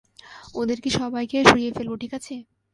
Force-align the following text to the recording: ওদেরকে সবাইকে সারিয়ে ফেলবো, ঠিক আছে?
ওদেরকে 0.55 0.89
সবাইকে 0.99 1.37
সারিয়ে 1.43 1.75
ফেলবো, 1.77 1.95
ঠিক 1.95 2.11
আছে? 2.13 2.35